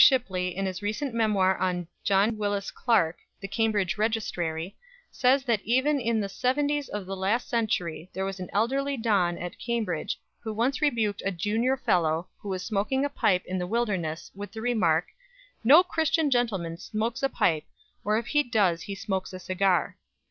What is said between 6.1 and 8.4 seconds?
the 'seventies of the last century there was